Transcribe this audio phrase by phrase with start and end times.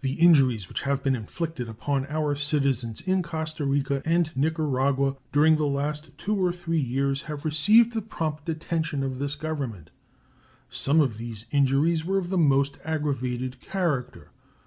[0.00, 5.56] The injuries which have been inflicted upon our citizens in Costa Rica and Nicaragua during
[5.56, 9.88] the last two or three years have received the prompt attention of this Government.
[10.68, 14.30] Some of these injuries were of the most aggravated character.